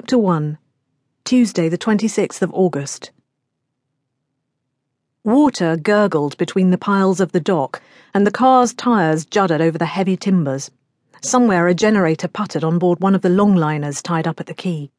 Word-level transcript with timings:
Chapter 0.00 0.16
1 0.16 0.56
Tuesday, 1.26 1.68
the 1.68 1.76
26th 1.76 2.40
of 2.40 2.50
August. 2.54 3.10
Water 5.24 5.76
gurgled 5.76 6.38
between 6.38 6.70
the 6.70 6.78
piles 6.78 7.20
of 7.20 7.32
the 7.32 7.38
dock, 7.38 7.82
and 8.14 8.26
the 8.26 8.30
car's 8.30 8.72
tyres 8.72 9.26
juddered 9.26 9.60
over 9.60 9.76
the 9.76 9.84
heavy 9.84 10.16
timbers. 10.16 10.70
Somewhere 11.20 11.68
a 11.68 11.74
generator 11.74 12.28
puttered 12.28 12.64
on 12.64 12.78
board 12.78 13.00
one 13.00 13.14
of 13.14 13.20
the 13.20 13.28
longliners 13.28 14.00
tied 14.00 14.26
up 14.26 14.40
at 14.40 14.46
the 14.46 14.54
quay. 14.54 14.90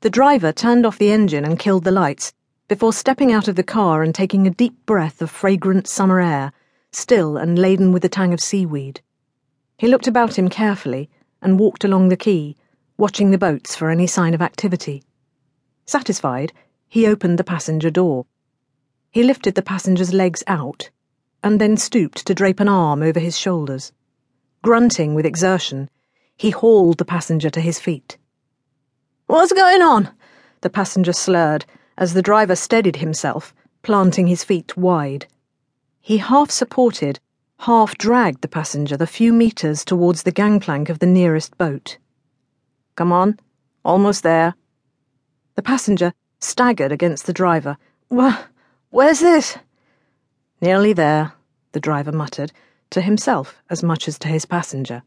The 0.00 0.08
driver 0.08 0.50
turned 0.50 0.86
off 0.86 0.96
the 0.96 1.12
engine 1.12 1.44
and 1.44 1.58
killed 1.58 1.84
the 1.84 1.90
lights 1.90 2.32
before 2.68 2.94
stepping 2.94 3.34
out 3.34 3.48
of 3.48 3.56
the 3.56 3.62
car 3.62 4.02
and 4.02 4.14
taking 4.14 4.46
a 4.46 4.50
deep 4.50 4.86
breath 4.86 5.20
of 5.20 5.30
fragrant 5.30 5.86
summer 5.86 6.22
air, 6.22 6.54
still 6.90 7.36
and 7.36 7.58
laden 7.58 7.92
with 7.92 8.00
the 8.00 8.08
tang 8.08 8.32
of 8.32 8.40
seaweed. 8.40 9.02
He 9.76 9.86
looked 9.88 10.06
about 10.06 10.38
him 10.38 10.48
carefully 10.48 11.10
and 11.42 11.60
walked 11.60 11.84
along 11.84 12.08
the 12.08 12.16
quay 12.16 12.56
watching 12.98 13.30
the 13.30 13.38
boats 13.38 13.76
for 13.76 13.90
any 13.90 14.06
sign 14.06 14.34
of 14.34 14.40
activity. 14.40 15.02
Satisfied, 15.84 16.52
he 16.88 17.06
opened 17.06 17.38
the 17.38 17.44
passenger 17.44 17.90
door. 17.90 18.26
He 19.10 19.22
lifted 19.22 19.54
the 19.54 19.62
passenger's 19.62 20.12
legs 20.12 20.42
out 20.46 20.90
and 21.42 21.60
then 21.60 21.76
stooped 21.76 22.26
to 22.26 22.34
drape 22.34 22.58
an 22.60 22.68
arm 22.68 23.02
over 23.02 23.20
his 23.20 23.38
shoulders. 23.38 23.92
Grunting 24.62 25.14
with 25.14 25.26
exertion, 25.26 25.88
he 26.36 26.50
hauled 26.50 26.98
the 26.98 27.04
passenger 27.04 27.50
to 27.50 27.60
his 27.60 27.78
feet. 27.78 28.18
What's 29.26 29.52
going 29.52 29.82
on? 29.82 30.10
The 30.62 30.70
passenger 30.70 31.12
slurred 31.12 31.64
as 31.98 32.14
the 32.14 32.22
driver 32.22 32.56
steadied 32.56 32.96
himself, 32.96 33.54
planting 33.82 34.26
his 34.26 34.42
feet 34.42 34.76
wide. 34.76 35.26
He 36.00 36.18
half 36.18 36.50
supported, 36.50 37.20
half 37.60 37.96
dragged 37.96 38.42
the 38.42 38.48
passenger 38.48 38.96
the 38.96 39.06
few 39.06 39.32
meters 39.32 39.84
towards 39.84 40.22
the 40.22 40.32
gangplank 40.32 40.88
of 40.88 40.98
the 40.98 41.06
nearest 41.06 41.56
boat. 41.58 41.98
Come 42.96 43.12
on. 43.12 43.38
Almost 43.84 44.22
there. 44.22 44.54
The 45.54 45.62
passenger 45.62 46.12
staggered 46.40 46.92
against 46.92 47.26
the 47.26 47.32
driver. 47.32 47.76
Wh- 48.10 48.42
where's 48.90 49.20
this? 49.20 49.58
Nearly 50.62 50.94
there, 50.94 51.32
the 51.72 51.80
driver 51.80 52.12
muttered, 52.12 52.52
to 52.90 53.02
himself 53.02 53.62
as 53.68 53.82
much 53.82 54.08
as 54.08 54.18
to 54.20 54.28
his 54.28 54.46
passenger. 54.46 55.02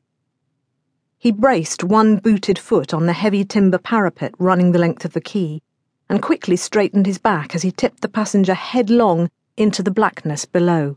He 1.18 1.32
braced 1.32 1.84
one 1.84 2.18
booted 2.18 2.60
foot 2.60 2.94
on 2.94 3.08
the 3.08 3.14
heavy 3.14 3.44
timber 3.44 3.80
parapet 3.80 4.34
running 4.38 4.72
the 4.72 4.80
length 4.80 5.04
of 5.04 5.14
the 5.14 5.22
quay, 5.22 5.62
and 6.08 6.22
quickly 6.22 6.56
straightened 6.56 7.08
his 7.08 7.18
back 7.18 7.56
as 7.56 7.64
he 7.64 7.72
tipped 7.72 8.02
the 8.02 8.08
passenger 8.08 8.54
headlong 8.54 9.30
into 9.58 9.82
the 9.82 9.92
blackness 9.92 10.46
below. 10.46 10.96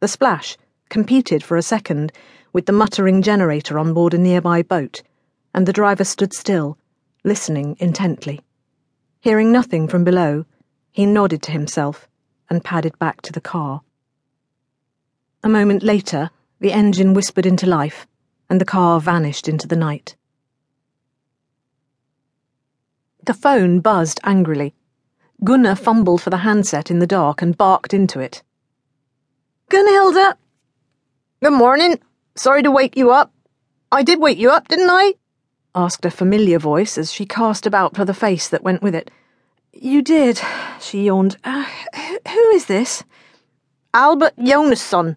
The 0.00 0.08
splash 0.08 0.56
competed 0.88 1.44
for 1.44 1.56
a 1.56 1.62
second 1.62 2.12
with 2.52 2.66
the 2.66 2.72
muttering 2.72 3.22
generator 3.22 3.78
on 3.78 3.92
board 3.92 4.14
a 4.14 4.18
nearby 4.18 4.62
boat 4.62 5.02
and 5.54 5.66
the 5.66 5.72
driver 5.72 6.04
stood 6.04 6.32
still, 6.32 6.78
listening 7.24 7.76
intently. 7.78 8.40
Hearing 9.20 9.52
nothing 9.52 9.88
from 9.88 10.04
below, 10.04 10.44
he 10.90 11.06
nodded 11.06 11.42
to 11.42 11.52
himself 11.52 12.08
and 12.50 12.64
padded 12.64 12.98
back 12.98 13.22
to 13.22 13.32
the 13.32 13.40
car. 13.40 13.82
A 15.42 15.48
moment 15.48 15.82
later, 15.82 16.30
the 16.60 16.72
engine 16.72 17.14
whispered 17.14 17.46
into 17.46 17.66
life, 17.66 18.06
and 18.48 18.60
the 18.60 18.64
car 18.64 19.00
vanished 19.00 19.48
into 19.48 19.66
the 19.66 19.76
night. 19.76 20.16
The 23.24 23.34
phone 23.34 23.80
buzzed 23.80 24.20
angrily. 24.24 24.74
Gunna 25.44 25.76
fumbled 25.76 26.22
for 26.22 26.30
the 26.30 26.38
handset 26.38 26.90
in 26.90 26.98
the 26.98 27.06
dark 27.06 27.42
and 27.42 27.56
barked 27.56 27.94
into 27.94 28.20
it. 28.20 28.42
Gunnhildur! 29.70 30.36
Good 31.42 31.52
morning. 31.52 32.00
Sorry 32.36 32.62
to 32.62 32.70
wake 32.70 32.96
you 32.96 33.10
up. 33.10 33.32
I 33.90 34.02
did 34.02 34.20
wake 34.20 34.38
you 34.38 34.50
up, 34.50 34.68
didn't 34.68 34.90
I? 34.90 35.14
Asked 35.74 36.04
a 36.04 36.10
familiar 36.10 36.58
voice 36.58 36.98
as 36.98 37.12
she 37.12 37.24
cast 37.24 37.66
about 37.66 37.96
for 37.96 38.04
the 38.04 38.12
face 38.12 38.48
that 38.48 38.62
went 38.62 38.82
with 38.82 38.94
it. 38.94 39.10
You 39.72 40.02
did, 40.02 40.38
she 40.78 41.04
yawned. 41.04 41.38
Uh, 41.44 41.64
who 42.28 42.50
is 42.50 42.66
this? 42.66 43.02
Albert 43.94 44.34
Jonasson. 44.36 45.16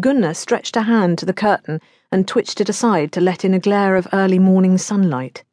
Gunna 0.00 0.34
stretched 0.34 0.76
a 0.76 0.82
hand 0.82 1.18
to 1.18 1.26
the 1.26 1.34
curtain 1.34 1.80
and 2.10 2.26
twitched 2.26 2.62
it 2.62 2.70
aside 2.70 3.12
to 3.12 3.20
let 3.20 3.44
in 3.44 3.52
a 3.52 3.58
glare 3.58 3.96
of 3.96 4.08
early 4.12 4.38
morning 4.38 4.78
sunlight. 4.78 5.44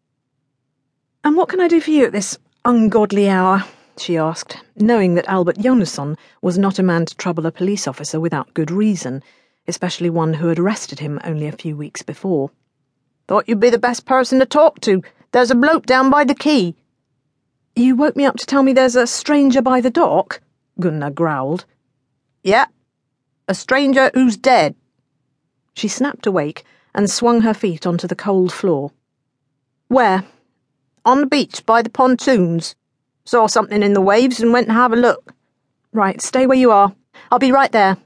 And 1.26 1.36
what 1.36 1.50
can 1.50 1.60
I 1.60 1.68
do 1.68 1.82
for 1.82 1.92
you 1.92 2.06
at 2.06 2.14
this 2.14 2.38
ungodly 2.64 3.30
hour? 3.30 3.66
she 3.98 4.18
asked, 4.18 4.58
knowing 4.78 5.16
that 5.16 5.28
Albert 5.28 5.58
Jonasson 5.58 6.18
was 6.42 6.58
not 6.58 6.80
a 6.80 6.84
man 6.84 7.06
to 7.06 7.16
trouble 7.16 7.46
a 7.46 7.52
police 7.52 7.86
officer 7.86 8.20
without 8.20 8.54
good 8.54 8.72
reason, 8.72 9.22
especially 9.68 10.10
one 10.10 10.36
who 10.36 10.48
had 10.48 10.60
arrested 10.60 11.00
him 11.00 11.20
only 11.26 11.48
a 11.48 11.52
few 11.52 11.76
weeks 11.76 12.02
before. 12.02 12.50
Thought 13.28 13.48
you'd 13.48 13.60
be 13.60 13.70
the 13.70 13.78
best 13.78 14.06
person 14.06 14.40
to 14.40 14.46
talk 14.46 14.82
to. 14.82 15.02
There's 15.32 15.52
a 15.52 15.56
bloke 15.56 15.86
down 15.86 16.10
by 16.10 16.24
the 16.24 16.36
quay. 16.36 16.76
You 17.76 17.96
woke 17.96 18.16
me 18.16 18.26
up 18.26 18.38
to 18.38 18.46
tell 18.46 18.64
me 18.64 18.74
there's 18.74 18.96
a 18.96 19.08
stranger 19.08 19.62
by 19.62 19.82
the 19.82 19.90
dock? 19.90 20.42
Gunna 20.80 21.10
growled. 21.10 21.66
Yeah, 22.44 22.66
a 23.48 23.56
stranger 23.56 24.12
who's 24.14 24.38
dead. 24.38 24.76
She 25.74 25.88
snapped 25.88 26.28
awake 26.28 26.64
and 26.94 27.10
swung 27.10 27.42
her 27.42 27.54
feet 27.54 27.88
onto 27.88 28.08
the 28.08 28.16
cold 28.16 28.54
floor. 28.54 28.92
Where? 29.88 30.24
On 31.06 31.22
the 31.22 31.26
beach 31.26 31.66
by 31.66 31.82
the 31.82 31.90
pontoons. 31.90 32.76
Saw 33.26 33.48
something 33.48 33.82
in 33.82 33.94
the 33.94 34.02
waves 34.02 34.40
and 34.40 34.54
went 34.54 34.68
to 34.68 34.74
have 34.74 34.94
a 34.94 34.98
look. 34.98 35.34
Right, 35.92 36.22
stay 36.22 36.46
where 36.46 36.58
you 36.58 36.72
are. 36.72 36.94
I'll 37.32 37.40
be 37.40 37.52
right 37.52 37.72
there. 37.72 37.98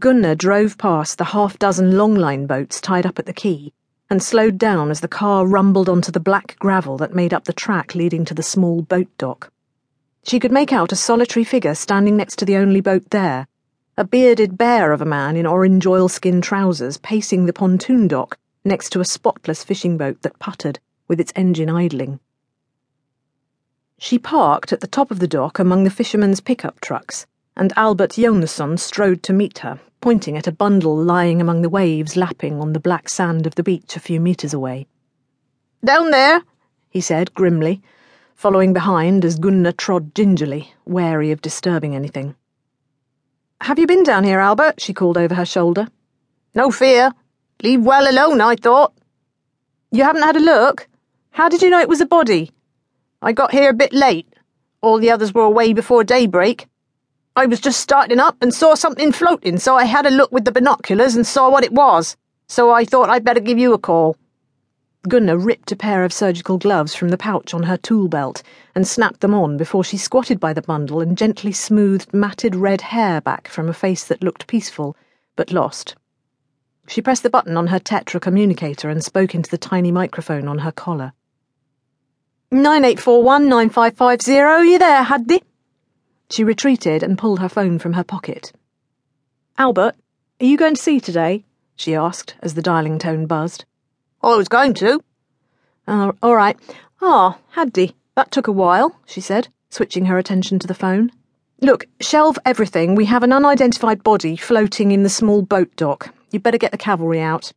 Gunna 0.00 0.34
drove 0.34 0.78
past 0.78 1.18
the 1.18 1.24
half 1.26 1.58
dozen 1.58 1.92
longline 1.92 2.46
boats 2.46 2.80
tied 2.80 3.04
up 3.04 3.18
at 3.18 3.26
the 3.26 3.34
quay 3.34 3.70
and 4.08 4.22
slowed 4.22 4.56
down 4.56 4.90
as 4.90 5.00
the 5.00 5.08
car 5.08 5.46
rumbled 5.46 5.90
onto 5.90 6.10
the 6.10 6.18
black 6.18 6.56
gravel 6.58 6.96
that 6.96 7.14
made 7.14 7.34
up 7.34 7.44
the 7.44 7.52
track 7.52 7.94
leading 7.94 8.24
to 8.24 8.32
the 8.32 8.42
small 8.42 8.80
boat 8.80 9.08
dock. 9.18 9.52
She 10.24 10.40
could 10.40 10.52
make 10.52 10.72
out 10.72 10.90
a 10.90 10.96
solitary 10.96 11.44
figure 11.44 11.74
standing 11.74 12.16
next 12.16 12.36
to 12.36 12.46
the 12.46 12.56
only 12.56 12.80
boat 12.80 13.10
there, 13.10 13.46
a 13.98 14.04
bearded 14.04 14.56
bear 14.56 14.92
of 14.92 15.02
a 15.02 15.04
man 15.04 15.36
in 15.36 15.44
orange 15.44 15.86
oilskin 15.86 16.40
trousers 16.40 16.96
pacing 16.96 17.44
the 17.44 17.52
pontoon 17.52 18.08
dock 18.08 18.38
next 18.64 18.90
to 18.90 19.00
a 19.00 19.04
spotless 19.04 19.62
fishing 19.62 19.98
boat 19.98 20.22
that 20.22 20.38
puttered, 20.38 20.78
with 21.08 21.20
its 21.20 21.32
engine 21.36 21.68
idling. 21.68 22.20
She 23.98 24.18
parked 24.18 24.72
at 24.72 24.80
the 24.80 24.86
top 24.86 25.10
of 25.10 25.18
the 25.18 25.28
dock 25.28 25.58
among 25.58 25.84
the 25.84 25.90
fishermen's 25.90 26.40
pickup 26.40 26.80
trucks, 26.80 27.26
and 27.56 27.72
Albert 27.76 28.12
Jonasson 28.12 28.78
strode 28.78 29.22
to 29.24 29.32
meet 29.32 29.58
her, 29.58 29.80
pointing 30.00 30.36
at 30.36 30.46
a 30.46 30.52
bundle 30.52 30.96
lying 30.96 31.40
among 31.40 31.62
the 31.62 31.68
waves 31.68 32.16
lapping 32.16 32.60
on 32.60 32.72
the 32.72 32.80
black 32.80 33.08
sand 33.08 33.46
of 33.46 33.54
the 33.54 33.62
beach 33.62 33.96
a 33.96 34.00
few 34.00 34.20
metres 34.20 34.54
away. 34.54 34.86
Down 35.84 36.10
there, 36.10 36.42
he 36.88 37.00
said 37.00 37.34
grimly, 37.34 37.82
following 38.34 38.72
behind 38.72 39.24
as 39.24 39.38
Gunna 39.38 39.72
trod 39.72 40.14
gingerly, 40.14 40.72
wary 40.86 41.30
of 41.30 41.42
disturbing 41.42 41.94
anything. 41.94 42.34
Have 43.60 43.78
you 43.78 43.86
been 43.86 44.02
down 44.02 44.24
here, 44.24 44.40
Albert? 44.40 44.80
she 44.80 44.94
called 44.94 45.18
over 45.18 45.34
her 45.34 45.44
shoulder. 45.44 45.88
No 46.54 46.70
fear. 46.70 47.12
Leave 47.62 47.84
well 47.84 48.10
alone, 48.10 48.40
I 48.40 48.56
thought. 48.56 48.94
You 49.92 50.04
haven't 50.04 50.22
had 50.22 50.36
a 50.36 50.40
look? 50.40 50.88
How 51.32 51.48
did 51.48 51.62
you 51.62 51.68
know 51.68 51.80
it 51.80 51.88
was 51.88 52.00
a 52.00 52.06
body? 52.06 52.52
I 53.22 53.32
got 53.32 53.52
here 53.52 53.68
a 53.68 53.74
bit 53.74 53.92
late. 53.92 54.26
All 54.80 54.98
the 54.98 55.10
others 55.10 55.34
were 55.34 55.42
away 55.42 55.74
before 55.74 56.04
daybreak. 56.04 56.66
I 57.36 57.46
was 57.46 57.60
just 57.60 57.80
starting 57.80 58.18
up 58.18 58.36
and 58.40 58.52
saw 58.52 58.74
something 58.74 59.12
floating, 59.12 59.58
so 59.58 59.76
I 59.76 59.84
had 59.84 60.04
a 60.04 60.10
look 60.10 60.32
with 60.32 60.44
the 60.44 60.52
binoculars 60.52 61.14
and 61.14 61.26
saw 61.26 61.48
what 61.48 61.64
it 61.64 61.72
was. 61.72 62.16
So 62.48 62.72
I 62.72 62.84
thought 62.84 63.08
I'd 63.08 63.24
better 63.24 63.40
give 63.40 63.58
you 63.58 63.72
a 63.72 63.78
call. 63.78 64.16
Gunna 65.08 65.38
ripped 65.38 65.72
a 65.72 65.76
pair 65.76 66.04
of 66.04 66.12
surgical 66.12 66.58
gloves 66.58 66.94
from 66.94 67.08
the 67.08 67.16
pouch 67.16 67.54
on 67.54 67.62
her 67.62 67.76
tool 67.76 68.08
belt 68.08 68.42
and 68.74 68.86
snapped 68.86 69.20
them 69.20 69.32
on 69.32 69.56
before 69.56 69.84
she 69.84 69.96
squatted 69.96 70.40
by 70.40 70.52
the 70.52 70.60
bundle 70.60 71.00
and 71.00 71.16
gently 71.16 71.52
smoothed 71.52 72.12
matted 72.12 72.54
red 72.54 72.80
hair 72.80 73.20
back 73.20 73.48
from 73.48 73.68
a 73.68 73.72
face 73.72 74.04
that 74.04 74.22
looked 74.22 74.46
peaceful, 74.46 74.96
but 75.36 75.52
lost. 75.52 75.94
She 76.88 77.00
pressed 77.00 77.22
the 77.22 77.30
button 77.30 77.56
on 77.56 77.68
her 77.68 77.78
Tetra 77.78 78.20
communicator 78.20 78.90
and 78.90 79.02
spoke 79.02 79.34
into 79.34 79.50
the 79.50 79.56
tiny 79.56 79.92
microphone 79.92 80.48
on 80.48 80.58
her 80.58 80.72
collar. 80.72 81.12
9841 82.50 83.48
9550, 83.48 84.32
you 84.68 84.78
there, 84.78 85.04
Haddi? 85.04 85.40
She 86.30 86.44
retreated 86.44 87.02
and 87.02 87.18
pulled 87.18 87.40
her 87.40 87.48
phone 87.48 87.80
from 87.80 87.94
her 87.94 88.04
pocket. 88.04 88.52
Albert, 89.58 89.96
are 90.40 90.46
you 90.46 90.56
going 90.56 90.76
to 90.76 90.82
sea 90.82 91.00
today? 91.00 91.44
she 91.74 91.94
asked 91.94 92.36
as 92.40 92.54
the 92.54 92.62
dialing 92.62 93.00
tone 93.00 93.26
buzzed. 93.26 93.64
I 94.22 94.36
was 94.36 94.48
going 94.48 94.74
to. 94.74 95.02
Oh, 95.88 96.12
all 96.22 96.36
right. 96.36 96.56
Ah, 97.02 97.38
Haddi, 97.56 97.96
that 98.14 98.30
took 98.30 98.46
a 98.46 98.52
while, 98.52 98.94
she 99.06 99.20
said, 99.20 99.48
switching 99.70 100.04
her 100.04 100.18
attention 100.18 100.60
to 100.60 100.68
the 100.68 100.74
phone. 100.74 101.10
Look, 101.60 101.86
shelve 102.00 102.38
everything. 102.44 102.94
We 102.94 103.06
have 103.06 103.24
an 103.24 103.32
unidentified 103.32 104.04
body 104.04 104.36
floating 104.36 104.92
in 104.92 105.02
the 105.02 105.08
small 105.08 105.42
boat 105.42 105.74
dock. 105.74 106.14
You'd 106.30 106.44
better 106.44 106.58
get 106.58 106.70
the 106.70 106.78
cavalry 106.78 107.20
out. 107.20 107.52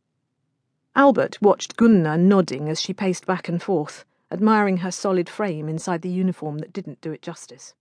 Albert 0.96 1.40
watched 1.40 1.76
Gunna 1.76 2.18
nodding 2.18 2.68
as 2.68 2.80
she 2.80 2.92
paced 2.92 3.24
back 3.24 3.48
and 3.48 3.62
forth, 3.62 4.04
admiring 4.32 4.78
her 4.78 4.90
solid 4.90 5.28
frame 5.28 5.68
inside 5.68 6.02
the 6.02 6.10
uniform 6.10 6.58
that 6.58 6.72
didn't 6.72 7.00
do 7.00 7.12
it 7.12 7.22
justice. 7.22 7.72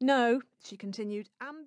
No, 0.00 0.40
she 0.62 0.76
continued. 0.76 1.30